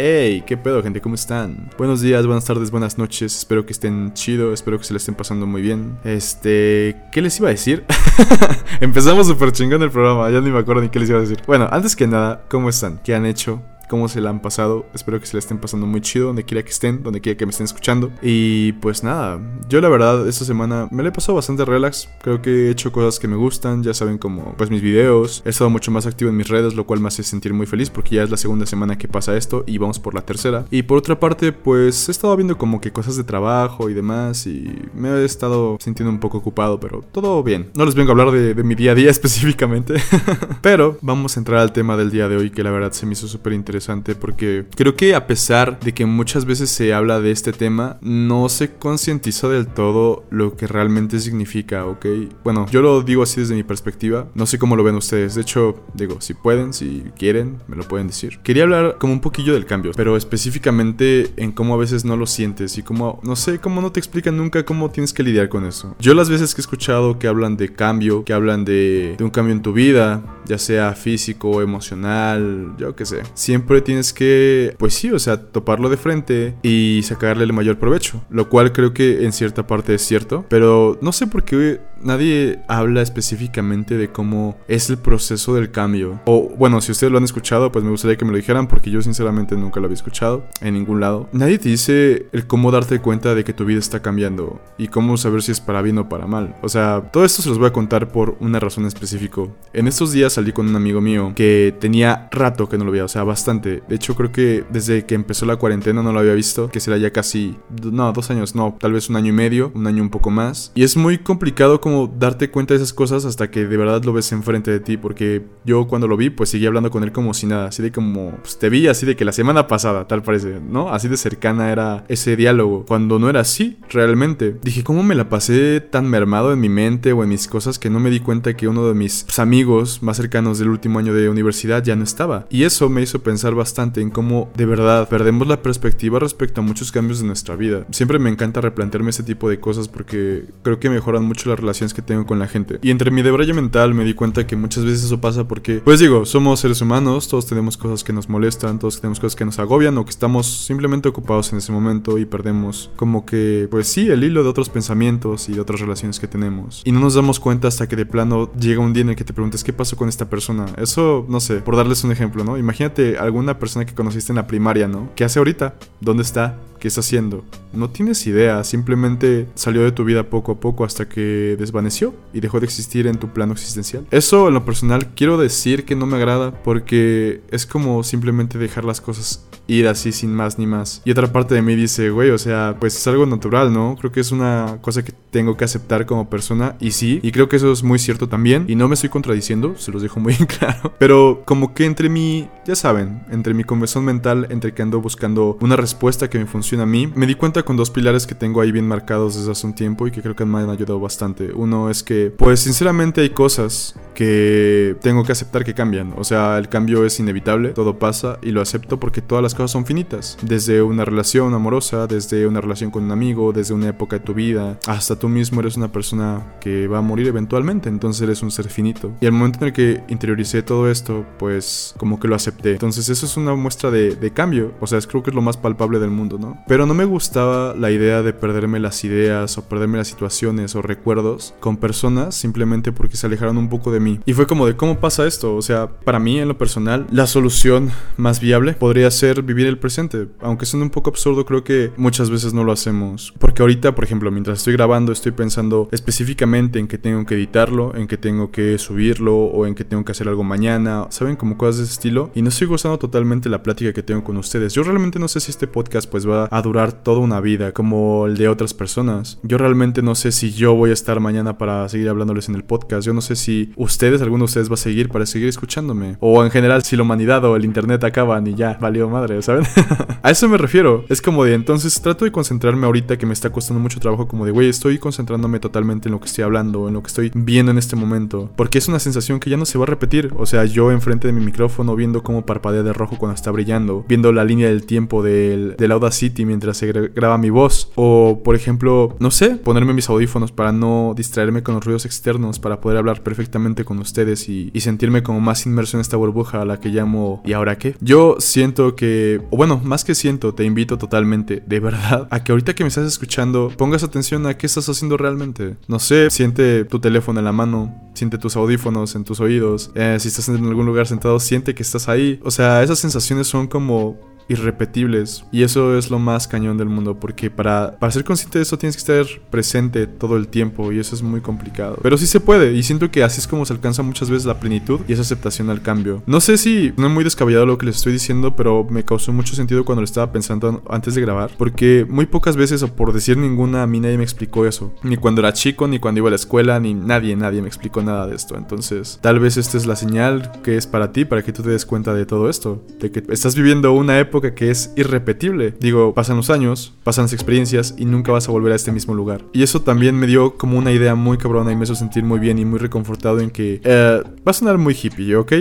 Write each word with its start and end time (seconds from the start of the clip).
Hey, 0.00 0.44
¿qué 0.46 0.56
pedo, 0.56 0.80
gente? 0.80 1.00
¿Cómo 1.00 1.16
están? 1.16 1.70
Buenos 1.76 2.00
días, 2.00 2.24
buenas 2.24 2.44
tardes, 2.44 2.70
buenas 2.70 2.98
noches. 2.98 3.36
Espero 3.36 3.66
que 3.66 3.72
estén 3.72 4.12
chido, 4.14 4.52
espero 4.52 4.78
que 4.78 4.84
se 4.84 4.92
le 4.92 4.98
estén 4.98 5.16
pasando 5.16 5.44
muy 5.44 5.60
bien. 5.60 5.98
Este, 6.04 6.94
¿qué 7.10 7.20
les 7.20 7.36
iba 7.40 7.48
a 7.48 7.50
decir? 7.50 7.84
Empezamos 8.80 9.26
súper 9.26 9.50
chingón 9.50 9.82
el 9.82 9.90
programa, 9.90 10.30
ya 10.30 10.40
ni 10.40 10.52
me 10.52 10.58
acuerdo 10.60 10.82
ni 10.82 10.88
qué 10.88 11.00
les 11.00 11.08
iba 11.08 11.18
a 11.18 11.22
decir. 11.22 11.42
Bueno, 11.48 11.68
antes 11.72 11.96
que 11.96 12.06
nada, 12.06 12.44
¿cómo 12.48 12.68
están? 12.68 13.00
¿Qué 13.02 13.12
han 13.12 13.26
hecho? 13.26 13.60
Cómo 13.88 14.08
se 14.08 14.20
la 14.20 14.30
han 14.30 14.40
pasado. 14.40 14.86
Espero 14.94 15.18
que 15.20 15.26
se 15.26 15.34
la 15.34 15.40
estén 15.40 15.58
pasando 15.58 15.86
muy 15.86 16.00
chido, 16.00 16.28
donde 16.28 16.44
quiera 16.44 16.62
que 16.62 16.70
estén, 16.70 17.02
donde 17.02 17.20
quiera 17.20 17.36
que 17.36 17.46
me 17.46 17.50
estén 17.50 17.64
escuchando. 17.64 18.12
Y 18.22 18.72
pues 18.74 19.02
nada, 19.02 19.40
yo 19.68 19.80
la 19.80 19.88
verdad 19.88 20.28
esta 20.28 20.44
semana 20.44 20.88
me 20.90 21.02
la 21.02 21.08
he 21.08 21.12
pasado 21.12 21.36
bastante 21.36 21.64
relax. 21.64 22.08
Creo 22.22 22.40
que 22.42 22.68
he 22.68 22.70
hecho 22.70 22.92
cosas 22.92 23.18
que 23.18 23.26
me 23.26 23.36
gustan, 23.36 23.82
ya 23.82 23.94
saben 23.94 24.18
como 24.18 24.54
pues 24.56 24.70
mis 24.70 24.82
videos. 24.82 25.42
He 25.44 25.50
estado 25.50 25.70
mucho 25.70 25.90
más 25.90 26.06
activo 26.06 26.30
en 26.30 26.36
mis 26.36 26.48
redes, 26.48 26.74
lo 26.74 26.86
cual 26.86 27.00
me 27.00 27.08
hace 27.08 27.22
sentir 27.22 27.54
muy 27.54 27.66
feliz 27.66 27.90
porque 27.90 28.16
ya 28.16 28.22
es 28.22 28.30
la 28.30 28.36
segunda 28.36 28.66
semana 28.66 28.98
que 28.98 29.08
pasa 29.08 29.36
esto 29.36 29.64
y 29.66 29.78
vamos 29.78 29.98
por 29.98 30.14
la 30.14 30.22
tercera. 30.22 30.66
Y 30.70 30.82
por 30.82 30.98
otra 30.98 31.18
parte, 31.18 31.52
pues 31.52 32.08
he 32.08 32.12
estado 32.12 32.36
viendo 32.36 32.58
como 32.58 32.80
que 32.80 32.92
cosas 32.92 33.16
de 33.16 33.24
trabajo 33.24 33.88
y 33.88 33.94
demás 33.94 34.46
y 34.46 34.70
me 34.94 35.08
he 35.08 35.24
estado 35.24 35.78
sintiendo 35.80 36.12
un 36.12 36.20
poco 36.20 36.38
ocupado, 36.38 36.78
pero 36.78 37.02
todo 37.12 37.42
bien. 37.42 37.70
No 37.74 37.84
les 37.84 37.94
vengo 37.94 38.10
a 38.10 38.12
hablar 38.12 38.30
de, 38.30 38.54
de 38.54 38.62
mi 38.62 38.74
día 38.74 38.92
a 38.92 38.94
día 38.94 39.10
específicamente, 39.18 39.94
pero 40.60 40.98
vamos 41.00 41.36
a 41.36 41.40
entrar 41.40 41.60
al 41.60 41.72
tema 41.72 41.96
del 41.96 42.10
día 42.10 42.28
de 42.28 42.36
hoy 42.36 42.50
que 42.50 42.62
la 42.62 42.70
verdad 42.70 42.92
se 42.92 43.06
me 43.06 43.12
hizo 43.12 43.26
súper 43.26 43.52
interesante 43.52 43.77
porque 44.20 44.66
creo 44.74 44.96
que 44.96 45.14
a 45.14 45.26
pesar 45.26 45.78
de 45.80 45.92
que 45.92 46.06
muchas 46.06 46.44
veces 46.44 46.70
se 46.70 46.92
habla 46.92 47.20
de 47.20 47.30
este 47.30 47.52
tema, 47.52 47.98
no 48.00 48.48
se 48.48 48.74
concientiza 48.74 49.48
del 49.48 49.66
todo 49.66 50.24
lo 50.30 50.56
que 50.56 50.66
realmente 50.66 51.20
significa, 51.20 51.86
¿ok? 51.86 52.06
Bueno, 52.44 52.66
yo 52.70 52.82
lo 52.82 53.02
digo 53.02 53.22
así 53.22 53.40
desde 53.40 53.54
mi 53.54 53.62
perspectiva, 53.62 54.28
no 54.34 54.46
sé 54.46 54.58
cómo 54.58 54.76
lo 54.76 54.84
ven 54.84 54.94
ustedes, 54.94 55.34
de 55.34 55.42
hecho, 55.42 55.82
digo, 55.94 56.20
si 56.20 56.34
pueden, 56.34 56.72
si 56.72 57.04
quieren, 57.16 57.58
me 57.68 57.76
lo 57.76 57.84
pueden 57.84 58.08
decir. 58.08 58.38
Quería 58.42 58.64
hablar 58.64 58.96
como 58.98 59.12
un 59.12 59.20
poquillo 59.20 59.54
del 59.54 59.66
cambio, 59.66 59.92
pero 59.96 60.16
específicamente 60.16 61.32
en 61.36 61.52
cómo 61.52 61.74
a 61.74 61.78
veces 61.78 62.04
no 62.04 62.16
lo 62.16 62.26
sientes 62.26 62.78
y 62.78 62.82
cómo, 62.82 63.20
no 63.22 63.36
sé, 63.36 63.58
cómo 63.58 63.80
no 63.80 63.92
te 63.92 64.00
explican 64.00 64.36
nunca 64.36 64.64
cómo 64.64 64.90
tienes 64.90 65.12
que 65.12 65.22
lidiar 65.22 65.48
con 65.48 65.64
eso. 65.64 65.94
Yo 65.98 66.14
las 66.14 66.30
veces 66.30 66.54
que 66.54 66.60
he 66.60 66.62
escuchado 66.62 67.18
que 67.18 67.28
hablan 67.28 67.56
de 67.56 67.72
cambio, 67.72 68.24
que 68.24 68.32
hablan 68.32 68.64
de, 68.64 69.14
de 69.16 69.24
un 69.24 69.30
cambio 69.30 69.54
en 69.54 69.62
tu 69.62 69.72
vida, 69.72 70.22
ya 70.46 70.58
sea 70.58 70.92
físico, 70.94 71.62
emocional, 71.62 72.74
yo 72.78 72.94
qué 72.96 73.04
sé, 73.04 73.22
siempre 73.34 73.67
tienes 73.82 74.12
que, 74.12 74.74
pues 74.78 74.94
sí, 74.94 75.10
o 75.10 75.18
sea, 75.18 75.40
toparlo 75.40 75.88
de 75.88 75.96
frente 75.96 76.56
y 76.62 77.02
sacarle 77.04 77.44
el 77.44 77.52
mayor 77.52 77.78
provecho. 77.78 78.24
Lo 78.30 78.48
cual 78.48 78.72
creo 78.72 78.92
que 78.92 79.24
en 79.24 79.32
cierta 79.32 79.66
parte 79.66 79.94
es 79.94 80.02
cierto. 80.02 80.44
Pero 80.48 80.98
no 81.00 81.12
sé 81.12 81.26
por 81.26 81.44
qué 81.44 81.80
nadie 82.02 82.60
habla 82.68 83.02
específicamente 83.02 83.96
de 83.96 84.08
cómo 84.08 84.58
es 84.68 84.90
el 84.90 84.98
proceso 84.98 85.54
del 85.54 85.70
cambio. 85.70 86.20
O 86.24 86.48
bueno, 86.56 86.80
si 86.80 86.92
ustedes 86.92 87.12
lo 87.12 87.18
han 87.18 87.24
escuchado, 87.24 87.70
pues 87.70 87.84
me 87.84 87.90
gustaría 87.90 88.16
que 88.16 88.24
me 88.24 88.30
lo 88.30 88.36
dijeran 88.36 88.68
porque 88.68 88.90
yo 88.90 89.02
sinceramente 89.02 89.56
nunca 89.56 89.80
lo 89.80 89.86
había 89.86 89.96
escuchado 89.96 90.46
en 90.60 90.74
ningún 90.74 91.00
lado. 91.00 91.28
Nadie 91.32 91.58
te 91.58 91.68
dice 91.68 92.26
el 92.32 92.46
cómo 92.46 92.70
darte 92.70 93.00
cuenta 93.00 93.34
de 93.34 93.44
que 93.44 93.52
tu 93.52 93.64
vida 93.64 93.78
está 93.78 94.00
cambiando 94.00 94.60
y 94.78 94.88
cómo 94.88 95.16
saber 95.16 95.42
si 95.42 95.52
es 95.52 95.60
para 95.60 95.82
bien 95.82 95.98
o 95.98 96.08
para 96.08 96.26
mal. 96.26 96.56
O 96.62 96.68
sea, 96.68 97.10
todo 97.12 97.24
esto 97.24 97.42
se 97.42 97.48
los 97.48 97.58
voy 97.58 97.68
a 97.68 97.72
contar 97.72 98.08
por 98.08 98.36
una 98.40 98.58
razón 98.58 98.86
específica. 98.86 99.28
En 99.72 99.86
estos 99.88 100.12
días 100.12 100.32
salí 100.32 100.52
con 100.52 100.68
un 100.68 100.76
amigo 100.76 101.00
mío 101.00 101.32
que 101.34 101.74
tenía 101.78 102.28
rato 102.30 102.68
que 102.68 102.78
no 102.78 102.84
lo 102.84 102.92
veía, 102.92 103.04
o 103.04 103.08
sea, 103.08 103.24
bastante. 103.24 103.57
De 103.60 103.82
hecho, 103.90 104.14
creo 104.14 104.32
que 104.32 104.64
desde 104.70 105.04
que 105.06 105.14
empezó 105.14 105.46
la 105.46 105.56
cuarentena 105.56 106.02
no 106.02 106.12
lo 106.12 106.20
había 106.20 106.34
visto, 106.34 106.68
que 106.68 106.80
será 106.80 106.96
ya 106.96 107.12
casi, 107.12 107.56
no, 107.82 108.12
dos 108.12 108.30
años, 108.30 108.54
no, 108.54 108.76
tal 108.78 108.92
vez 108.92 109.08
un 109.08 109.16
año 109.16 109.28
y 109.28 109.32
medio, 109.32 109.72
un 109.74 109.86
año 109.86 110.02
un 110.02 110.10
poco 110.10 110.30
más. 110.30 110.72
Y 110.74 110.82
es 110.82 110.96
muy 110.96 111.18
complicado 111.18 111.80
como 111.80 112.06
darte 112.06 112.50
cuenta 112.50 112.74
de 112.74 112.78
esas 112.78 112.92
cosas 112.92 113.24
hasta 113.24 113.50
que 113.50 113.66
de 113.66 113.76
verdad 113.76 114.02
lo 114.04 114.12
ves 114.12 114.32
enfrente 114.32 114.70
de 114.70 114.80
ti, 114.80 114.96
porque 114.96 115.44
yo 115.64 115.86
cuando 115.86 116.08
lo 116.08 116.16
vi, 116.16 116.30
pues 116.30 116.50
seguí 116.50 116.66
hablando 116.66 116.90
con 116.90 117.02
él 117.04 117.12
como 117.12 117.34
si 117.34 117.46
nada, 117.46 117.68
así 117.68 117.82
de 117.82 117.92
como, 117.92 118.32
pues 118.42 118.58
te 118.58 118.68
vi 118.68 118.88
así 118.88 119.06
de 119.06 119.16
que 119.16 119.24
la 119.24 119.32
semana 119.32 119.66
pasada, 119.66 120.06
tal 120.06 120.22
parece, 120.22 120.60
¿no? 120.60 120.90
Así 120.90 121.08
de 121.08 121.16
cercana 121.16 121.72
era 121.72 122.04
ese 122.08 122.36
diálogo, 122.36 122.84
cuando 122.86 123.18
no 123.18 123.28
era 123.28 123.40
así, 123.40 123.78
realmente. 123.90 124.56
Dije, 124.62 124.84
¿cómo 124.84 125.02
me 125.02 125.14
la 125.14 125.28
pasé 125.28 125.80
tan 125.80 126.08
mermado 126.08 126.52
en 126.52 126.60
mi 126.60 126.68
mente 126.68 127.12
o 127.12 127.22
en 127.22 127.28
mis 127.28 127.48
cosas 127.48 127.78
que 127.78 127.90
no 127.90 128.00
me 128.00 128.10
di 128.10 128.20
cuenta 128.20 128.56
que 128.56 128.68
uno 128.68 128.86
de 128.86 128.94
mis 128.94 129.24
pues, 129.24 129.38
amigos 129.38 130.02
más 130.02 130.16
cercanos 130.16 130.58
del 130.58 130.68
último 130.68 130.98
año 130.98 131.14
de 131.14 131.28
universidad 131.28 131.82
ya 131.82 131.96
no 131.96 132.04
estaba? 132.04 132.46
Y 132.50 132.64
eso 132.64 132.88
me 132.88 133.02
hizo 133.02 133.22
pensar 133.22 133.47
bastante 133.54 134.00
en 134.00 134.10
cómo 134.10 134.50
de 134.56 134.66
verdad 134.66 135.08
perdemos 135.08 135.46
la 135.46 135.62
perspectiva 135.62 136.18
respecto 136.18 136.60
a 136.60 136.64
muchos 136.64 136.92
cambios 136.92 137.20
de 137.20 137.26
nuestra 137.26 137.56
vida. 137.56 137.86
Siempre 137.90 138.18
me 138.18 138.30
encanta 138.30 138.60
replantearme 138.60 139.10
ese 139.10 139.22
tipo 139.22 139.48
de 139.48 139.60
cosas 139.60 139.88
porque 139.88 140.44
creo 140.62 140.80
que 140.80 140.90
mejoran 140.90 141.24
mucho 141.24 141.48
las 141.48 141.58
relaciones 141.58 141.94
que 141.94 142.02
tengo 142.02 142.26
con 142.26 142.38
la 142.38 142.48
gente. 142.48 142.78
Y 142.82 142.90
entre 142.90 143.10
mi 143.10 143.22
debraye 143.22 143.52
mental 143.52 143.94
me 143.94 144.04
di 144.04 144.14
cuenta 144.14 144.46
que 144.46 144.56
muchas 144.56 144.84
veces 144.84 145.04
eso 145.04 145.20
pasa 145.20 145.46
porque, 145.48 145.80
pues 145.84 146.00
digo, 146.00 146.26
somos 146.26 146.60
seres 146.60 146.80
humanos, 146.80 147.28
todos 147.28 147.46
tenemos 147.46 147.76
cosas 147.76 148.04
que 148.04 148.12
nos 148.12 148.28
molestan, 148.28 148.78
todos 148.78 149.00
tenemos 149.00 149.20
cosas 149.20 149.36
que 149.36 149.44
nos 149.44 149.58
agobian 149.58 149.98
o 149.98 150.04
que 150.04 150.10
estamos 150.10 150.46
simplemente 150.46 151.08
ocupados 151.08 151.52
en 151.52 151.58
ese 151.58 151.72
momento 151.72 152.18
y 152.18 152.24
perdemos 152.24 152.90
como 152.96 153.24
que, 153.26 153.68
pues 153.70 153.88
sí, 153.88 154.08
el 154.08 154.24
hilo 154.24 154.42
de 154.42 154.48
otros 154.48 154.68
pensamientos 154.68 155.48
y 155.48 155.54
de 155.54 155.60
otras 155.60 155.80
relaciones 155.80 156.20
que 156.20 156.28
tenemos. 156.28 156.82
Y 156.84 156.92
no 156.92 157.00
nos 157.00 157.14
damos 157.14 157.40
cuenta 157.40 157.68
hasta 157.68 157.88
que 157.88 157.96
de 157.96 158.06
plano 158.06 158.52
llega 158.54 158.80
un 158.80 158.92
día 158.92 159.02
en 159.02 159.10
el 159.10 159.16
que 159.16 159.24
te 159.24 159.32
preguntes 159.32 159.64
qué 159.64 159.72
pasó 159.72 159.96
con 159.96 160.08
esta 160.08 160.28
persona. 160.28 160.66
Eso, 160.76 161.26
no 161.28 161.40
sé, 161.40 161.56
por 161.56 161.76
darles 161.76 162.04
un 162.04 162.12
ejemplo, 162.12 162.44
¿no? 162.44 162.58
Imagínate 162.58 163.18
alguna 163.38 163.58
persona 163.58 163.86
que 163.86 163.94
conociste 163.94 164.32
en 164.32 164.36
la 164.36 164.46
primaria, 164.46 164.88
¿no? 164.88 165.10
¿Qué 165.14 165.24
hace 165.24 165.38
ahorita? 165.38 165.74
¿Dónde 166.00 166.22
está? 166.22 166.58
¿Qué 166.78 166.88
está 166.88 167.00
haciendo? 167.00 167.44
No 167.72 167.90
tienes 167.90 168.26
idea, 168.26 168.62
simplemente 168.64 169.48
salió 169.54 169.82
de 169.82 169.92
tu 169.92 170.04
vida 170.04 170.30
poco 170.30 170.52
a 170.52 170.60
poco 170.60 170.84
hasta 170.84 171.08
que 171.08 171.56
desvaneció 171.58 172.14
y 172.32 172.40
dejó 172.40 172.60
de 172.60 172.66
existir 172.66 173.06
en 173.06 173.18
tu 173.18 173.28
plano 173.28 173.52
existencial. 173.52 174.06
Eso 174.10 174.48
en 174.48 174.54
lo 174.54 174.64
personal 174.64 175.14
quiero 175.14 175.38
decir 175.38 175.84
que 175.84 175.96
no 175.96 176.06
me 176.06 176.16
agrada 176.16 176.62
porque 176.62 177.42
es 177.50 177.66
como 177.66 178.02
simplemente 178.04 178.58
dejar 178.58 178.84
las 178.84 179.00
cosas 179.00 179.47
ir 179.68 179.86
así 179.86 180.10
sin 180.10 180.34
más 180.34 180.58
ni 180.58 180.66
más. 180.66 181.02
Y 181.04 181.12
otra 181.12 181.30
parte 181.30 181.54
de 181.54 181.62
mí 181.62 181.76
dice, 181.76 182.10
güey, 182.10 182.30
o 182.30 182.38
sea, 182.38 182.76
pues 182.80 182.96
es 182.96 183.06
algo 183.06 183.26
natural, 183.26 183.72
¿no? 183.72 183.96
Creo 183.98 184.10
que 184.10 184.20
es 184.20 184.32
una 184.32 184.78
cosa 184.80 185.04
que 185.04 185.12
tengo 185.30 185.56
que 185.56 185.64
aceptar 185.64 186.06
como 186.06 186.28
persona 186.28 186.76
y 186.80 186.92
sí, 186.92 187.20
y 187.22 187.32
creo 187.32 187.48
que 187.48 187.56
eso 187.56 187.70
es 187.70 187.82
muy 187.82 187.98
cierto 187.98 188.28
también 188.28 188.64
y 188.66 188.74
no 188.74 188.88
me 188.88 188.94
estoy 188.94 189.10
contradiciendo, 189.10 189.74
se 189.76 189.92
los 189.92 190.02
dejo 190.02 190.20
muy 190.20 190.34
en 190.40 190.46
claro, 190.46 190.94
pero 190.98 191.42
como 191.44 191.74
que 191.74 191.84
entre 191.84 192.08
mi, 192.08 192.48
ya 192.66 192.74
saben, 192.74 193.22
entre 193.30 193.54
mi 193.54 193.64
conversión 193.64 194.04
mental, 194.04 194.46
entre 194.50 194.72
que 194.72 194.82
ando 194.82 195.00
buscando 195.00 195.58
una 195.60 195.76
respuesta 195.76 196.30
que 196.30 196.38
me 196.38 196.46
funcione 196.46 196.82
a 196.82 196.86
mí, 196.86 197.12
me 197.14 197.26
di 197.26 197.34
cuenta 197.34 197.62
con 197.62 197.76
dos 197.76 197.90
pilares 197.90 198.26
que 198.26 198.34
tengo 198.34 198.60
ahí 198.60 198.72
bien 198.72 198.88
marcados 198.88 199.36
desde 199.36 199.52
hace 199.52 199.66
un 199.66 199.74
tiempo 199.74 200.06
y 200.06 200.10
que 200.10 200.22
creo 200.22 200.34
que 200.34 200.44
me 200.44 200.58
han 200.58 200.70
ayudado 200.70 200.98
bastante. 200.98 201.52
Uno 201.52 201.90
es 201.90 202.02
que, 202.02 202.32
pues 202.36 202.60
sinceramente 202.60 203.20
hay 203.20 203.30
cosas 203.30 203.94
que 204.14 204.96
tengo 205.02 205.24
que 205.24 205.32
aceptar 205.32 205.64
que 205.64 205.74
cambian, 205.74 206.14
o 206.16 206.24
sea, 206.24 206.58
el 206.58 206.68
cambio 206.68 207.04
es 207.04 207.20
inevitable, 207.20 207.70
todo 207.70 207.98
pasa 207.98 208.38
y 208.42 208.50
lo 208.50 208.60
acepto 208.60 208.98
porque 208.98 209.20
todas 209.20 209.42
las 209.42 209.54
son 209.66 209.86
finitas. 209.86 210.38
Desde 210.42 210.82
una 210.82 211.04
relación 211.04 211.54
amorosa, 211.54 212.06
desde 212.06 212.46
una 212.46 212.60
relación 212.60 212.90
con 212.90 213.04
un 213.04 213.10
amigo, 213.10 213.52
desde 213.52 213.74
una 213.74 213.88
época 213.88 214.18
de 214.18 214.24
tu 214.24 214.34
vida, 214.34 214.78
hasta 214.86 215.18
tú 215.18 215.28
mismo 215.28 215.60
eres 215.60 215.76
una 215.76 215.90
persona 215.90 216.56
que 216.60 216.86
va 216.86 216.98
a 216.98 217.02
morir 217.02 217.26
eventualmente, 217.26 217.88
entonces 217.88 218.22
eres 218.22 218.42
un 218.42 218.50
ser 218.50 218.68
finito. 218.68 219.12
Y 219.20 219.26
al 219.26 219.32
momento 219.32 219.60
en 219.60 219.66
el 219.66 219.72
que 219.72 220.02
interioricé 220.08 220.62
todo 220.62 220.90
esto, 220.90 221.24
pues 221.38 221.94
como 221.96 222.20
que 222.20 222.28
lo 222.28 222.34
acepté. 222.34 222.72
Entonces 222.72 223.08
eso 223.08 223.26
es 223.26 223.36
una 223.36 223.54
muestra 223.54 223.90
de, 223.90 224.14
de 224.14 224.30
cambio, 224.30 224.72
o 224.80 224.86
sea, 224.86 224.98
es, 224.98 225.06
creo 225.06 225.22
que 225.22 225.30
es 225.30 225.34
lo 225.34 225.42
más 225.42 225.56
palpable 225.56 225.98
del 225.98 226.10
mundo, 226.10 226.38
¿no? 226.38 226.62
Pero 226.68 226.86
no 226.86 226.94
me 226.94 227.04
gustaba 227.04 227.74
la 227.74 227.90
idea 227.90 228.22
de 228.22 228.32
perderme 228.32 228.78
las 228.78 229.02
ideas 229.04 229.56
o 229.58 229.68
perderme 229.68 229.98
las 229.98 230.08
situaciones 230.08 230.74
o 230.74 230.82
recuerdos 230.82 231.54
con 231.60 231.76
personas 231.76 232.34
simplemente 232.34 232.92
porque 232.92 233.16
se 233.16 233.26
alejaron 233.26 233.58
un 233.58 233.68
poco 233.68 233.90
de 233.90 234.00
mí. 234.00 234.20
Y 234.26 234.32
fue 234.34 234.46
como 234.46 234.66
de, 234.66 234.76
¿cómo 234.76 234.98
pasa 234.98 235.26
esto? 235.26 235.56
O 235.56 235.62
sea, 235.62 235.88
para 235.88 236.18
mí 236.18 236.38
en 236.38 236.48
lo 236.48 236.58
personal, 236.58 237.06
la 237.10 237.26
solución 237.26 237.90
más 238.16 238.40
viable 238.40 238.74
podría 238.74 239.10
ser 239.10 239.42
vivir 239.48 239.66
el 239.66 239.78
presente. 239.78 240.28
Aunque 240.40 240.66
suene 240.66 240.84
un 240.84 240.90
poco 240.90 241.10
absurdo, 241.10 241.44
creo 241.44 241.64
que 241.64 241.90
muchas 241.96 242.30
veces 242.30 242.52
no 242.52 242.64
lo 242.64 242.72
hacemos. 242.72 243.34
Porque 243.38 243.62
ahorita, 243.62 243.94
por 243.94 244.04
ejemplo, 244.04 244.30
mientras 244.30 244.58
estoy 244.58 244.74
grabando, 244.74 245.10
estoy 245.10 245.32
pensando 245.32 245.88
específicamente 245.90 246.78
en 246.78 246.86
que 246.86 246.98
tengo 246.98 247.24
que 247.26 247.34
editarlo, 247.34 247.94
en 247.96 248.06
que 248.06 248.18
tengo 248.18 248.50
que 248.50 248.78
subirlo 248.78 249.36
o 249.36 249.66
en 249.66 249.74
que 249.74 249.84
tengo 249.84 250.04
que 250.04 250.12
hacer 250.12 250.28
algo 250.28 250.44
mañana. 250.44 251.06
¿Saben? 251.10 251.36
Como 251.36 251.56
cosas 251.56 251.78
de 251.78 251.84
ese 251.84 251.92
estilo. 251.94 252.30
Y 252.34 252.42
no 252.42 252.50
estoy 252.50 252.66
gozando 252.66 252.98
totalmente 252.98 253.48
la 253.48 253.62
plática 253.62 253.92
que 253.92 254.02
tengo 254.02 254.22
con 254.22 254.36
ustedes. 254.36 254.74
Yo 254.74 254.82
realmente 254.82 255.18
no 255.18 255.28
sé 255.28 255.40
si 255.40 255.50
este 255.50 255.66
podcast 255.66 256.08
pues 256.10 256.28
va 256.28 256.48
a 256.50 256.62
durar 256.62 256.92
toda 256.92 257.20
una 257.20 257.40
vida 257.40 257.72
como 257.72 258.26
el 258.26 258.36
de 258.36 258.48
otras 258.48 258.74
personas. 258.74 259.38
Yo 259.42 259.56
realmente 259.56 260.02
no 260.02 260.14
sé 260.14 260.30
si 260.30 260.52
yo 260.52 260.74
voy 260.74 260.90
a 260.90 260.92
estar 260.92 261.20
mañana 261.20 261.56
para 261.56 261.88
seguir 261.88 262.08
hablándoles 262.08 262.48
en 262.48 262.54
el 262.54 262.64
podcast. 262.64 263.06
Yo 263.06 263.14
no 263.14 263.22
sé 263.22 263.36
si 263.36 263.72
ustedes, 263.76 264.20
alguno 264.20 264.42
de 264.42 264.46
ustedes 264.46 264.70
va 264.70 264.74
a 264.74 264.76
seguir 264.76 265.08
para 265.08 265.26
seguir 265.26 265.48
escuchándome. 265.48 266.16
O 266.20 266.44
en 266.44 266.50
general 266.50 266.82
si 266.82 266.96
la 266.96 267.02
humanidad 267.02 267.44
o 267.44 267.56
el 267.56 267.64
internet 267.64 268.04
acaban 268.04 268.46
y 268.46 268.54
ya, 268.54 268.78
valió 268.80 269.08
madre. 269.08 269.37
¿Saben? 269.42 269.64
a 270.22 270.30
eso 270.30 270.48
me 270.48 270.58
refiero. 270.58 271.04
Es 271.08 271.22
como 271.22 271.44
de, 271.44 271.54
entonces 271.54 272.00
trato 272.00 272.24
de 272.24 272.32
concentrarme 272.32 272.86
ahorita 272.86 273.18
que 273.18 273.26
me 273.26 273.32
está 273.32 273.50
costando 273.50 273.80
mucho 273.80 274.00
trabajo, 274.00 274.28
como 274.28 274.44
de, 274.44 274.52
güey, 274.52 274.68
estoy 274.68 274.98
concentrándome 274.98 275.60
totalmente 275.60 276.08
en 276.08 276.12
lo 276.12 276.20
que 276.20 276.26
estoy 276.26 276.44
hablando, 276.44 276.88
en 276.88 276.94
lo 276.94 277.02
que 277.02 277.08
estoy 277.08 277.30
viendo 277.34 277.72
en 277.72 277.78
este 277.78 277.96
momento. 277.96 278.50
Porque 278.56 278.78
es 278.78 278.88
una 278.88 278.98
sensación 278.98 279.40
que 279.40 279.50
ya 279.50 279.56
no 279.56 279.64
se 279.64 279.78
va 279.78 279.84
a 279.84 279.86
repetir. 279.86 280.32
O 280.36 280.46
sea, 280.46 280.64
yo 280.64 280.90
enfrente 280.92 281.26
de 281.26 281.32
mi 281.32 281.44
micrófono 281.44 281.96
viendo 281.96 282.22
cómo 282.22 282.44
parpadea 282.46 282.82
de 282.82 282.92
rojo 282.92 283.16
cuando 283.18 283.34
está 283.34 283.50
brillando, 283.50 284.04
viendo 284.08 284.32
la 284.32 284.44
línea 284.44 284.68
del 284.68 284.86
tiempo 284.86 285.22
del, 285.22 285.76
del 285.76 285.92
Audacity 285.92 286.44
mientras 286.44 286.76
se 286.76 286.90
graba 286.92 287.38
mi 287.38 287.50
voz. 287.50 287.90
O, 287.94 288.40
por 288.44 288.54
ejemplo, 288.54 289.16
no 289.18 289.30
sé, 289.30 289.50
ponerme 289.56 289.92
mis 289.92 290.08
audífonos 290.08 290.52
para 290.52 290.72
no 290.72 291.14
distraerme 291.16 291.62
con 291.62 291.74
los 291.74 291.84
ruidos 291.84 292.04
externos, 292.04 292.58
para 292.58 292.80
poder 292.80 292.98
hablar 292.98 293.22
perfectamente 293.22 293.84
con 293.84 293.98
ustedes 293.98 294.48
y 294.48 294.70
sentirme 294.80 295.22
como 295.22 295.40
más 295.40 295.66
inmerso 295.66 295.96
en 295.96 296.00
esta 296.00 296.16
burbuja 296.16 296.62
a 296.62 296.64
la 296.64 296.80
que 296.80 296.88
llamo 296.88 297.42
¿y 297.44 297.52
ahora 297.52 297.78
qué? 297.78 297.94
Yo 298.00 298.36
siento 298.38 298.96
que, 298.96 299.17
o 299.50 299.56
bueno, 299.56 299.80
más 299.84 300.04
que 300.04 300.14
siento, 300.14 300.54
te 300.54 300.64
invito 300.64 300.98
totalmente, 300.98 301.62
de 301.66 301.80
verdad, 301.80 302.28
a 302.30 302.44
que 302.44 302.52
ahorita 302.52 302.74
que 302.74 302.84
me 302.84 302.88
estás 302.88 303.06
escuchando, 303.06 303.72
pongas 303.76 304.02
atención 304.02 304.46
a 304.46 304.56
qué 304.56 304.66
estás 304.66 304.88
haciendo 304.88 305.16
realmente. 305.16 305.76
No 305.86 305.98
sé, 305.98 306.30
siente 306.30 306.84
tu 306.84 307.00
teléfono 307.00 307.38
en 307.38 307.44
la 307.44 307.52
mano, 307.52 308.10
siente 308.14 308.38
tus 308.38 308.56
audífonos 308.56 309.14
en 309.14 309.24
tus 309.24 309.40
oídos, 309.40 309.90
eh, 309.94 310.16
si 310.20 310.28
estás 310.28 310.48
en 310.48 310.64
algún 310.64 310.86
lugar 310.86 311.06
sentado, 311.06 311.38
siente 311.40 311.74
que 311.74 311.82
estás 311.82 312.08
ahí. 312.08 312.40
O 312.44 312.50
sea, 312.50 312.82
esas 312.82 312.98
sensaciones 312.98 313.46
son 313.46 313.66
como 313.66 314.18
irrepetibles. 314.48 315.44
Y 315.52 315.62
eso 315.62 315.96
es 315.96 316.10
lo 316.10 316.18
más 316.18 316.48
cañón 316.48 316.78
del 316.78 316.88
mundo, 316.88 317.18
porque 317.18 317.50
para, 317.50 317.96
para 317.98 318.12
ser 318.12 318.24
consciente 318.24 318.58
de 318.58 318.62
eso 318.62 318.78
tienes 318.78 318.96
que 318.96 319.00
estar 319.00 319.40
presente 319.50 320.06
todo 320.06 320.36
el 320.36 320.48
tiempo 320.48 320.92
y 320.92 320.98
eso 320.98 321.14
es 321.14 321.22
muy 321.22 321.40
complicado. 321.40 321.98
Pero 322.02 322.18
sí 322.18 322.26
se 322.26 322.40
puede 322.40 322.72
y 322.72 322.82
siento 322.82 323.10
que 323.10 323.22
así 323.22 323.40
es 323.40 323.46
como 323.46 323.64
se 323.64 323.72
alcanza 323.72 324.02
muchas 324.02 324.30
veces 324.30 324.46
la 324.46 324.60
plenitud 324.60 325.00
y 325.06 325.12
esa 325.12 325.22
aceptación 325.22 325.70
al 325.70 325.82
cambio. 325.82 326.22
No 326.26 326.40
sé 326.40 326.56
si 326.56 326.92
no 326.96 327.06
es 327.06 327.12
muy 327.12 327.24
descabellado 327.24 327.66
lo 327.66 327.78
que 327.78 327.86
les 327.86 327.96
estoy 327.96 328.12
diciendo, 328.12 328.56
pero 328.56 328.86
me 328.88 329.04
causó 329.04 329.32
mucho 329.32 329.54
sentido 329.54 329.84
cuando 329.84 330.00
lo 330.02 330.06
estaba 330.06 330.32
pensando 330.32 330.82
antes 330.88 331.14
de 331.14 331.20
grabar, 331.20 331.50
porque 331.56 332.06
muy 332.08 332.26
pocas 332.26 332.56
veces, 332.56 332.82
o 332.82 332.94
por 332.94 333.12
decir 333.12 333.36
ninguna, 333.36 333.82
a 333.82 333.86
mí 333.86 334.00
nadie 334.00 334.18
me 334.18 334.24
explicó 334.24 334.66
eso. 334.66 334.92
Ni 335.02 335.16
cuando 335.16 335.40
era 335.40 335.52
chico, 335.52 335.86
ni 335.88 335.98
cuando 335.98 336.20
iba 336.20 336.28
a 336.28 336.30
la 336.30 336.36
escuela, 336.36 336.80
ni 336.80 336.94
nadie, 336.94 337.36
nadie 337.36 337.62
me 337.62 337.68
explicó 337.68 338.02
nada 338.02 338.26
de 338.26 338.34
esto. 338.34 338.56
Entonces, 338.56 339.18
tal 339.20 339.40
vez 339.40 339.56
esta 339.56 339.76
es 339.76 339.86
la 339.86 339.96
señal 339.96 340.50
que 340.62 340.76
es 340.76 340.86
para 340.86 341.12
ti, 341.12 341.24
para 341.24 341.42
que 341.42 341.52
tú 341.52 341.62
te 341.62 341.70
des 341.70 341.86
cuenta 341.86 342.14
de 342.14 342.26
todo 342.26 342.48
esto, 342.48 342.84
de 342.98 343.10
que 343.10 343.22
estás 343.28 343.54
viviendo 343.54 343.92
una 343.92 344.18
época 344.18 344.37
que 344.40 344.70
es 344.70 344.92
irrepetible. 344.96 345.74
Digo, 345.80 346.14
pasan 346.14 346.36
los 346.36 346.50
años, 346.50 346.94
pasan 347.04 347.24
las 347.24 347.32
experiencias 347.32 347.94
y 347.98 348.04
nunca 348.04 348.32
vas 348.32 348.48
a 348.48 348.52
volver 348.52 348.72
a 348.72 348.76
este 348.76 348.92
mismo 348.92 349.14
lugar. 349.14 349.44
Y 349.52 349.62
eso 349.62 349.82
también 349.82 350.14
me 350.16 350.26
dio 350.26 350.56
como 350.56 350.78
una 350.78 350.92
idea 350.92 351.14
muy 351.14 351.38
cabrona 351.38 351.72
y 351.72 351.76
me 351.76 351.84
hizo 351.84 351.94
sentir 351.94 352.24
muy 352.24 352.38
bien 352.38 352.58
y 352.58 352.64
muy 352.64 352.78
reconfortado 352.78 353.40
en 353.40 353.50
que 353.50 353.80
eh, 353.84 354.22
va 354.46 354.50
a 354.50 354.52
sonar 354.52 354.78
muy 354.78 354.96
hippie, 355.00 355.36
¿ok? 355.36 355.52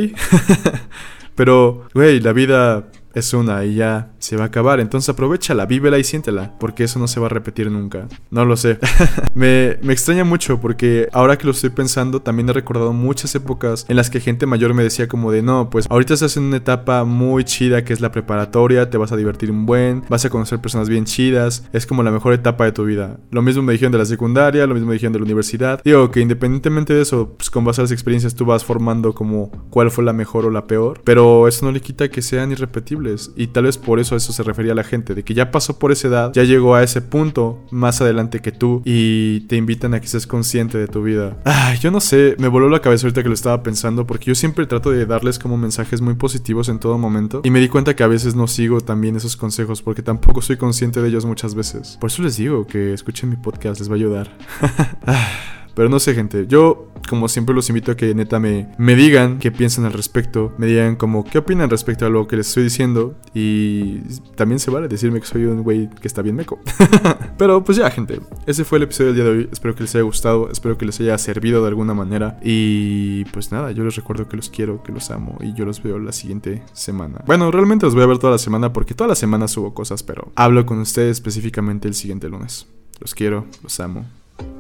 Pero, 1.36 1.88
güey, 1.94 2.20
la 2.20 2.34
vida 2.34 2.88
es 3.14 3.34
una 3.34 3.66
y 3.66 3.76
ya 3.76 4.12
se 4.20 4.38
va 4.38 4.44
a 4.44 4.48
acabar. 4.48 4.80
Entonces 4.80 5.10
aprovechala, 5.10 5.66
vívela 5.66 5.98
y 5.98 6.04
siéntela, 6.04 6.54
porque 6.60 6.84
eso 6.84 7.00
no 7.00 7.08
se 7.08 7.20
va 7.20 7.28
a 7.28 7.30
repetir 7.30 7.72
nunca. 7.72 8.08
No 8.30 8.46
lo 8.46 8.58
sé. 8.58 8.80
me, 9.36 9.78
me 9.82 9.94
extraña 9.94 10.24
mucho 10.24 10.60
porque 10.60 11.08
ahora 11.12 11.38
que 11.38 11.46
lo 11.46 11.52
estoy 11.52 11.70
pensando, 11.70 12.22
también 12.22 12.50
he 12.50 12.54
recordado 12.54 12.94
muchas 12.94 13.34
épocas 13.36 13.86
en 13.88 13.96
las 13.96 14.10
que 14.10 14.20
gente 14.20 14.46
mayor 14.46 14.74
me 14.74 14.84
decía 14.84 15.08
como 15.08 15.32
de, 15.32 15.42
no, 15.42 15.70
pues 15.70 15.88
ahorita 15.90 16.14
estás 16.14 16.38
en 16.38 16.44
una 16.44 16.58
etapa 16.58 17.04
muy 17.04 17.44
chida 17.44 17.84
que 17.84 17.94
es 17.94 18.02
la 18.02 18.12
preparatoria, 18.12 18.90
te 18.90 18.98
vas 18.98 19.12
a 19.12 19.18
divertir 19.18 19.52
un 19.52 19.66
buen, 19.66 20.04
vas 20.10 20.26
a 20.26 20.30
conocer 20.30 20.60
personas 20.60 20.90
bien 20.90 21.06
chidas, 21.06 21.68
es 21.74 21.86
como 21.86 22.04
la 22.04 22.12
mejor 22.12 22.34
etapa 22.34 22.66
de 22.66 22.72
tu 22.72 22.86
vida. 22.86 23.20
Lo 23.32 23.42
mismo 23.42 23.64
me 23.64 23.74
dijeron 23.74 23.92
de 23.92 23.98
la 23.98 24.06
secundaria, 24.06 24.68
lo 24.68 24.74
mismo 24.74 24.90
me 24.90 24.94
dijeron 24.94 25.14
de 25.14 25.20
la 25.20 25.26
universidad. 25.26 25.82
Digo 25.84 26.12
que 26.12 26.20
independientemente 26.20 26.94
de 26.94 27.02
eso, 27.02 27.36
pues 27.38 27.50
con 27.50 27.66
base 27.66 27.82
a 27.82 27.84
las 27.84 27.92
experiencias 27.92 28.36
tú 28.36 28.46
vas 28.46 28.64
formando 28.64 29.14
como 29.14 29.52
cuál 29.70 29.92
fue 29.92 30.04
la 30.04 30.14
mejor 30.14 30.46
o 30.46 30.52
la 30.52 30.68
peor, 30.68 31.02
pero 31.04 31.48
eso 31.48 31.66
no 31.66 31.72
le 31.72 31.82
quita 31.82 32.10
que 32.10 32.22
sean 32.22 32.52
irrepetibles 32.52 32.97
y 33.36 33.48
tal 33.48 33.66
vez 33.66 33.78
por 33.78 34.00
eso 34.00 34.16
a 34.16 34.18
eso 34.18 34.34
se 34.34 34.44
refería 34.44 34.74
la 34.74 34.84
gente, 34.84 35.16
de 35.16 35.24
que 35.24 35.34
ya 35.34 35.52
pasó 35.52 35.80
por 35.80 35.92
esa 35.92 36.08
edad, 36.08 36.32
ya 36.34 36.44
llegó 36.44 36.76
a 36.76 36.84
ese 36.84 37.02
punto 37.02 37.64
más 37.72 38.02
adelante 38.02 38.42
que 38.42 38.52
tú 38.52 38.82
y 38.86 39.42
te 39.42 39.56
invitan 39.56 39.94
a 39.94 40.00
que 40.00 40.08
seas 40.08 40.28
consciente 40.28 40.78
de 40.78 40.88
tu 40.88 41.04
vida. 41.04 41.38
Yo 41.82 41.92
no 41.92 42.00
sé, 42.00 42.36
me 42.40 42.48
voló 42.48 42.70
la 42.70 42.82
cabeza 42.82 43.08
ahorita 43.08 43.24
que 43.24 43.30
lo 43.30 43.36
estaba 43.36 43.64
pensando 43.64 44.06
porque 44.06 44.26
yo 44.26 44.36
siempre 44.36 44.66
trato 44.66 44.92
de 44.92 45.06
darles 45.06 45.40
como 45.40 45.58
mensajes 45.58 46.02
muy 46.02 46.16
positivos 46.16 46.70
en 46.70 46.80
todo 46.80 46.98
momento 46.98 47.42
y 47.44 47.52
me 47.52 47.60
di 47.60 47.68
cuenta 47.68 47.96
que 47.96 48.04
a 48.04 48.08
veces 48.08 48.36
no 48.36 48.48
sigo 48.48 48.82
también 48.82 49.16
esos 49.16 49.36
consejos 49.38 49.82
porque 49.82 50.02
tampoco 50.02 50.42
soy 50.42 50.58
consciente 50.58 51.02
de 51.02 51.10
ellos 51.10 51.26
muchas 51.26 51.56
veces. 51.56 51.98
Por 52.00 52.10
eso 52.10 52.24
les 52.24 52.38
digo 52.38 52.66
que 52.66 52.94
escuchen 52.94 53.30
mi 53.30 53.36
podcast, 53.36 53.80
les 53.80 53.90
va 53.90 53.94
a 53.94 53.98
ayudar. 53.98 54.38
Pero 55.76 55.90
no 55.90 56.00
sé, 56.00 56.16
gente. 56.16 56.48
Yo, 56.48 56.92
como 57.08 57.28
siempre, 57.28 57.56
los 57.56 57.70
invito 57.70 57.92
a 57.92 57.98
que 57.98 58.14
neta 58.14 58.40
me, 58.40 58.70
me 58.78 58.96
digan 58.96 59.40
qué 59.40 59.52
piensan 59.52 59.86
al 59.86 59.94
respecto. 59.94 60.54
Me 60.58 60.68
digan 60.68 60.96
como 60.96 61.24
qué 61.24 61.40
opinan 61.40 61.70
respecto 61.70 62.06
a 62.06 62.10
lo 62.10 62.28
que 62.28 62.38
les 62.38 62.48
estoy 62.50 62.64
diciendo. 62.64 63.16
Y 63.34 64.00
también 64.36 64.60
se 64.60 64.70
vale 64.70 64.88
decirme 64.88 65.20
que 65.20 65.26
soy 65.26 65.46
un 65.46 65.64
güey 65.64 65.90
que 65.90 66.08
está 66.08 66.22
bien 66.22 66.36
meco. 66.36 66.60
Pero 67.38 67.64
pues 67.64 67.78
ya, 67.78 67.90
gente. 67.90 68.20
Ese 68.46 68.64
fue 68.64 68.78
el 68.78 68.84
episodio 68.84 69.08
del 69.08 69.16
día 69.16 69.24
de 69.26 69.30
hoy. 69.32 69.50
Espero 69.52 69.76
que 69.76 69.84
les 69.84 69.96
haya 69.96 70.04
gustado. 70.04 70.50
Espero 70.52 70.78
que 70.78 70.86
les 70.86 71.00
haya 71.00 71.18
servido 71.18 71.62
de 71.62 71.70
alguna 71.70 71.94
manera. 71.94 72.40
Y 72.44 73.26
pues 73.26 73.52
nada, 73.52 73.72
yo 73.72 73.84
les 73.84 73.96
recuerdo 73.96 74.28
que 74.28 74.38
los 74.38 74.50
quiero, 74.50 74.84
que 74.84 74.92
los 74.92 75.10
amo. 75.12 75.38
Y 75.42 75.54
yo 75.54 75.66
los 75.66 75.82
veo 75.82 76.00
la 76.00 76.12
siguiente 76.12 76.64
semana. 76.74 77.22
Bueno, 77.26 77.52
realmente 77.52 77.86
los 77.86 77.96
voy 77.96 78.04
a 78.04 78.08
ver 78.08 78.20
toda 78.20 78.34
la 78.34 78.40
semana 78.40 78.74
porque 78.74 78.94
toda 78.94 79.08
la 79.08 79.16
semana 79.16 79.48
subo 79.48 79.74
cosas. 79.74 80.04
Pero 80.04 80.32
hablo 80.36 80.66
con 80.66 80.80
ustedes 80.80 81.18
específicamente 81.18 81.88
el 81.88 81.94
siguiente 81.94 82.30
lunes. 82.30 82.68
Los 83.00 83.14
quiero, 83.14 83.46
los 83.64 83.80
amo. 83.80 84.06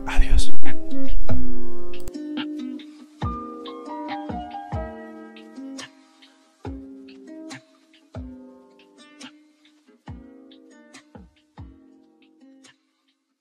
Adiós. 0.05 0.53